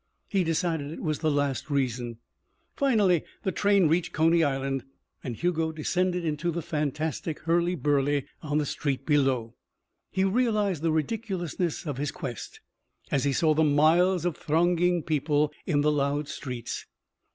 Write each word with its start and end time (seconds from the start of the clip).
He 0.27 0.43
decided 0.43 0.91
it 0.91 1.03
was 1.03 1.19
the 1.19 1.29
last 1.29 1.69
reason. 1.69 2.17
Finally 2.75 3.23
the 3.43 3.51
train 3.51 3.87
reached 3.87 4.13
Coney 4.13 4.43
Island, 4.43 4.83
and 5.23 5.35
Hugo 5.35 5.71
descended 5.71 6.25
into 6.25 6.49
the 6.49 6.63
fantastic 6.63 7.41
hurly 7.41 7.75
burly 7.75 8.25
on 8.41 8.57
the 8.57 8.65
street 8.65 9.05
below. 9.05 9.53
He 10.09 10.23
realized 10.23 10.81
the 10.81 10.91
ridiculousness 10.91 11.85
of 11.85 11.99
his 11.99 12.11
quest 12.11 12.61
as 13.11 13.25
he 13.25 13.31
saw 13.31 13.53
the 13.53 13.63
miles 13.63 14.25
of 14.25 14.35
thronging 14.37 15.03
people 15.03 15.51
in 15.67 15.81
the 15.81 15.91
loud 15.91 16.27
streets. 16.27 16.87